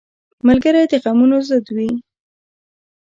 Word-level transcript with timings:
ملګری 0.47 0.83
د 0.91 0.93
غمونو 1.03 1.37
ضد 1.49 1.65
وي 1.75 1.91